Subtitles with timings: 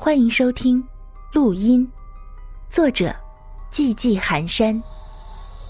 [0.00, 0.82] 欢迎收听
[1.32, 1.90] 录音，
[2.70, 3.12] 作者
[3.72, 4.80] 寂寂寒山。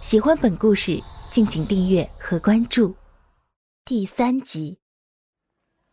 [0.02, 2.94] 喜欢本故事，敬请订阅和关注。
[3.86, 4.76] 第三集，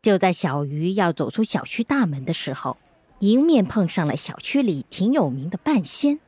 [0.02, 2.76] 就在小鱼要走出小区大门的时候，
[3.20, 6.20] 迎面碰上了小区里挺有名的半仙，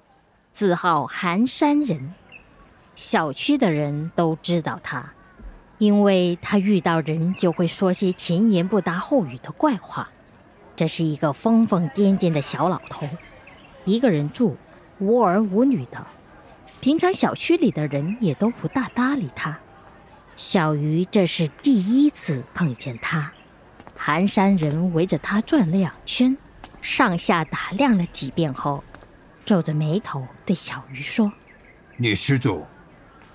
[0.53, 2.13] 字号寒山人。
[2.95, 5.13] 小区的人都知道他，
[5.77, 10.09] 因为他遇到人就会说些前言不搭后语的怪话。
[10.77, 13.09] 这是一个疯疯癫癫的小老头，
[13.83, 14.55] 一个人住，
[14.99, 16.05] 无儿无女的。
[16.79, 19.57] 平常小区里的人也都不大搭理他。
[20.35, 23.33] 小鱼这是第一次碰见他，
[23.95, 26.37] 寒山人围着他转了两圈，
[26.79, 28.83] 上下打量了几遍后，
[29.43, 31.31] 皱着眉头对小鱼说
[31.97, 32.63] ：“女施主，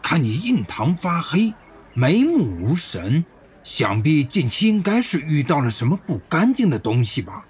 [0.01, 1.53] 看你印堂发黑，
[1.93, 3.25] 眉目无神。”
[3.63, 7.45] 想必近期应该是遇到了什么不干净的东西吧，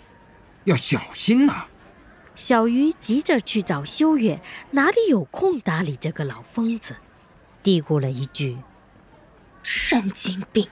[0.65, 1.65] 要小心呐！
[2.35, 6.97] 小鱼急着去找修月，哪里有空搭理这个老疯子？
[7.63, 8.59] 嘀咕了一句
[9.63, 10.67] ：“神经病。”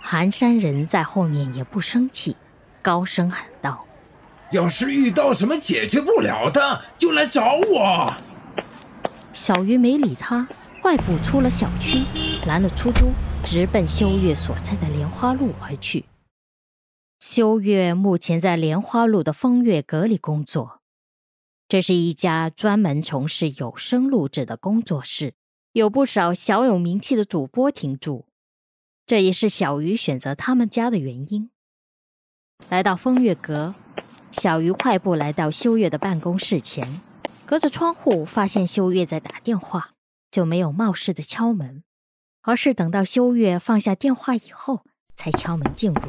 [0.00, 2.36] 寒山人在后面也不生气，
[2.80, 3.84] 高声喊道
[4.50, 8.14] ：“要是遇到什么解决不了的，就来找我。”
[9.32, 10.48] 小鱼没理他，
[10.80, 12.04] 快步出了小区，
[12.46, 13.12] 拦了出租。
[13.44, 16.04] 直奔修月所在的莲花路而去。
[17.18, 20.80] 修月目前在莲花路的风月阁里工作，
[21.68, 25.34] 这是一家专门从事有声录制的工作室，
[25.72, 28.26] 有不少小有名气的主播停驻，
[29.06, 31.50] 这也是小鱼选择他们家的原因。
[32.68, 33.74] 来到风月阁，
[34.30, 37.00] 小鱼快步来到修月的办公室前，
[37.44, 39.94] 隔着窗户发现修月在打电话，
[40.30, 41.82] 就没有冒失的敲门。
[42.42, 44.84] 而是等到修月放下电话以后，
[45.16, 46.00] 才敲门进入。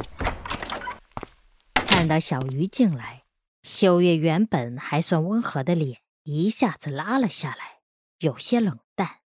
[1.74, 3.24] 看到小鱼进来，
[3.62, 7.80] 修月原本还算温和的脸一下子拉了下来，
[8.18, 9.20] 有些冷淡。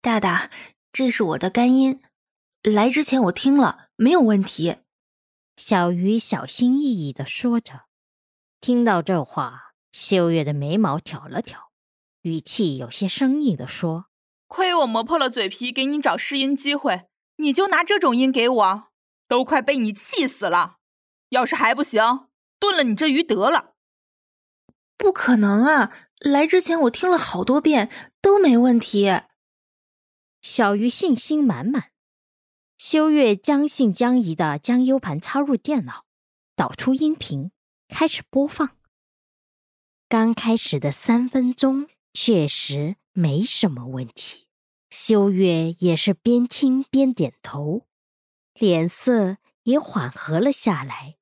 [0.00, 0.50] 大大，
[0.92, 2.00] 这是我的干音，
[2.62, 4.78] 来之前我听了，没有问题。
[5.56, 7.82] 小鱼小心翼翼的说着。
[8.60, 11.70] 听到这话，修月的眉毛挑了挑，
[12.22, 14.06] 语气有些生硬的说。
[14.52, 18.88] 亏我磨破了嘴皮给你找试音机会，你就拿这种音给我，
[19.26, 20.76] 都快被你气死了！
[21.30, 22.28] 要是还不行，
[22.60, 23.72] 炖了你这鱼得了。
[24.98, 25.90] 不可能啊！
[26.20, 27.90] 来之前我听了好多遍
[28.20, 29.10] 都没问题。
[30.42, 31.92] 小鱼信心满满。
[32.76, 36.04] 修月将信将疑的将 U 盘插入电脑，
[36.54, 37.52] 导出音频，
[37.88, 38.76] 开始播放。
[40.10, 44.46] 刚开始的三分钟确实没什么问题。
[44.90, 47.86] 修月也是边听边点头，
[48.52, 51.16] 脸色也缓和了下来，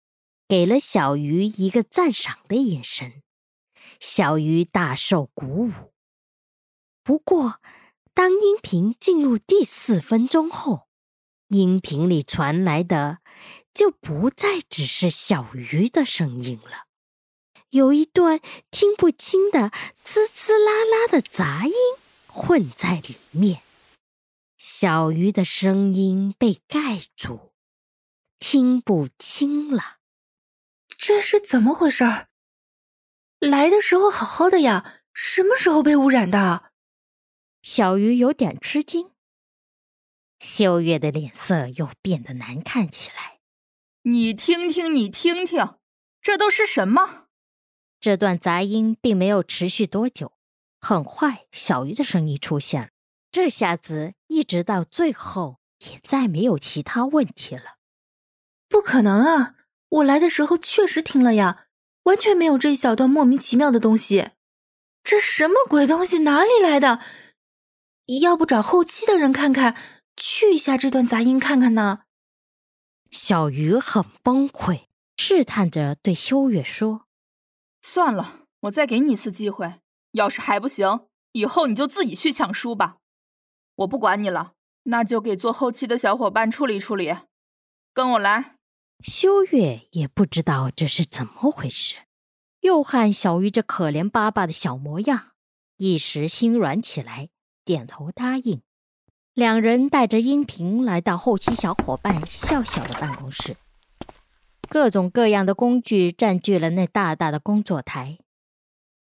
[0.48, 3.22] 给了小鱼一个赞赏的眼神。
[4.00, 5.72] 小鱼大受鼓舞。
[7.04, 7.60] 不过，
[8.12, 10.88] 当音频进入第四分钟后，
[11.48, 13.18] 音频里传来的
[13.72, 16.86] 就不再只是小鱼的声音了，
[17.70, 19.70] 有一段听不清的
[20.02, 21.72] 滋滋啦啦的杂音。
[22.26, 23.62] 混在里面，
[24.56, 27.52] 小鱼的声音被盖住，
[28.38, 29.98] 听不清了。
[30.96, 32.28] 这是怎么回事儿？
[33.40, 36.72] 来的时候好好的呀，什么时候被污染的？
[37.62, 39.10] 小鱼有点吃惊。
[40.38, 43.40] 秀月的脸色又变得难看起来。
[44.02, 45.78] 你听听，你听听，
[46.20, 47.28] 这都是什么？
[48.00, 50.32] 这段杂音并没有持续多久。
[50.80, 52.88] 很快，小鱼的声音出现了。
[53.30, 57.76] 这下子，一直到最后，也再没有其他问题了。
[58.68, 59.56] 不可能啊！
[59.90, 61.66] 我来的时候确实听了呀，
[62.04, 64.30] 完全没有这一小段莫名其妙的东西。
[65.04, 66.20] 这什么鬼东西？
[66.20, 67.00] 哪里来的？
[68.22, 69.76] 要不找后期的人看看，
[70.16, 72.04] 去一下这段杂音看看呢？
[73.10, 74.86] 小鱼很崩溃，
[75.16, 77.06] 试探着对修月说
[77.82, 79.74] ：“算了，我再给你一次机会。”
[80.12, 82.96] 要是还不行，以后你就自己去抢书吧，
[83.76, 84.54] 我不管你了。
[84.84, 87.14] 那就给做后期的小伙伴处理处理，
[87.94, 88.56] 跟我来。
[89.04, 91.94] 修月也不知道这是怎么回事，
[92.60, 95.32] 又看小鱼这可怜巴巴的小模样，
[95.76, 97.28] 一时心软起来，
[97.64, 98.62] 点头答应。
[99.32, 103.56] 两人带着音频来到后期小伙伴笑笑的办公室，
[104.70, 108.18] 各种各样的工具占据了那大大的工作台。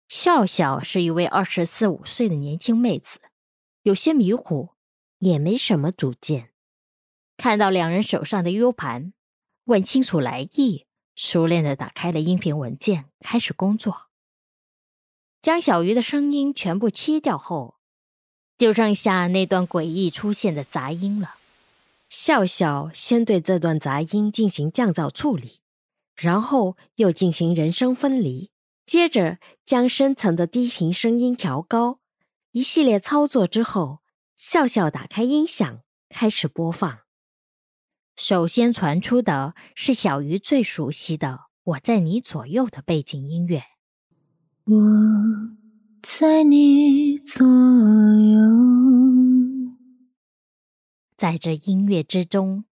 [0.07, 3.19] 笑笑是一位二十四五岁的年轻妹子，
[3.81, 4.69] 有些迷糊，
[5.17, 6.51] 也没什么主见。
[7.35, 9.13] 看到两人手上的 U 盘，
[9.63, 10.85] 问清楚来意，
[11.15, 14.03] 熟练的打开了音频文件，开始工作。
[15.41, 17.77] 将小鱼的声音全部切掉后，
[18.55, 21.34] 就剩下那段诡异出现的杂音了。
[22.17, 25.59] 笑笑先对这段杂音进行降噪处理，
[26.15, 28.51] 然后又进行人声分离，
[28.85, 31.99] 接着将深层的低频声音调高。
[32.53, 33.99] 一系列操作之后，
[34.37, 36.99] 笑笑打开音响，开始播放。
[38.15, 41.27] 首先传出的是小鱼最熟悉的
[41.65, 43.61] 《我在你左右》的背景音乐。
[44.63, 44.73] 我
[46.01, 48.94] 在你左右，
[51.17, 52.65] 在这音乐之中，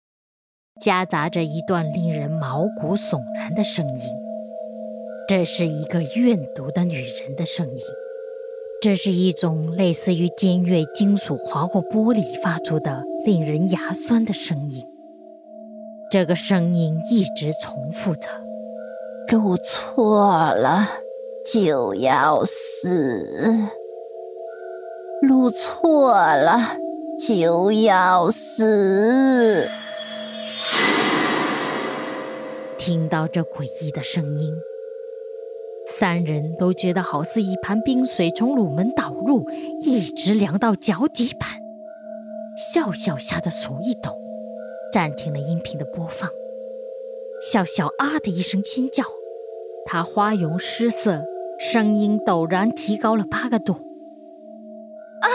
[0.80, 4.02] 夹杂着一段令人毛骨悚然的声音。
[5.28, 7.84] 这是一个怨毒的女人的声音，
[8.82, 14.84] 这是一种类似于尖锐金属划过玻璃发出的令人牙酸的声音。
[16.10, 18.28] 这个声音一直重复着
[19.30, 20.88] ：“录错了
[21.52, 23.68] 就要死，
[25.22, 26.76] 录错了
[27.18, 29.68] 就要死。”
[32.78, 34.54] 听到这诡异的声音，
[35.86, 39.48] 三人都觉得好似一盘冰水从鲁门倒入，
[39.80, 41.48] 一直凉到脚底板。
[42.56, 44.20] 笑笑吓得手一抖。
[44.92, 46.28] 暂停了音频的播放，
[47.40, 49.04] 笑笑啊的一声惊叫，
[49.86, 51.24] 他花容失色，
[51.58, 53.72] 声音陡然提高了八个度。
[55.22, 55.28] 啊！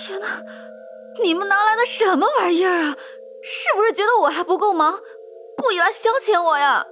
[0.00, 0.42] 天哪，
[1.22, 2.96] 你们拿来的什么玩意儿啊？
[3.42, 4.98] 是不是觉得我还不够忙，
[5.58, 6.86] 故意来消遣我呀？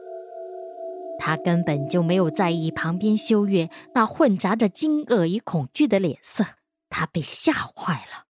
[1.18, 6.44] 他根本就没有在意旁边修月那混杂着惊愕与恐惧的脸色，
[6.90, 8.27] 他被吓坏了。